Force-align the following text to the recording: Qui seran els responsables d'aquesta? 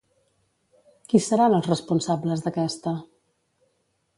Qui 1.13 1.21
seran 1.25 1.55
els 1.57 1.69
responsables 1.73 2.45
d'aquesta? 2.47 2.95